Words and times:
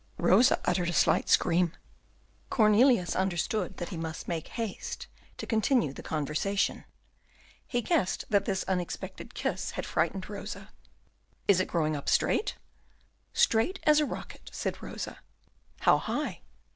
Rosa 0.17 0.59
uttered 0.65 0.89
a 0.89 0.93
slight 0.93 1.29
scream. 1.29 1.73
Cornelius 2.49 3.15
understood 3.15 3.77
that 3.77 3.89
he 3.89 3.97
must 3.97 4.27
make 4.27 4.47
haste 4.47 5.05
to 5.37 5.45
continue 5.45 5.93
the 5.93 6.01
conversation. 6.01 6.85
He 7.67 7.83
guessed 7.83 8.25
that 8.29 8.45
this 8.45 8.63
unexpected 8.63 9.35
kiss 9.35 9.69
had 9.77 9.85
frightened 9.85 10.27
Rosa. 10.27 10.69
"Is 11.47 11.59
it 11.59 11.67
growing 11.67 11.95
up 11.95 12.09
straight?" 12.09 12.55
"Straight 13.31 13.79
as 13.83 13.99
a 13.99 14.07
rocket," 14.07 14.49
said 14.51 14.81
Rosa. 14.81 15.19
"How 15.81 15.99
high?" 15.99 16.41